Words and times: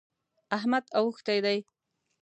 احمد 0.57 0.83
اوښتی 0.97 1.37
دی. 1.45 1.57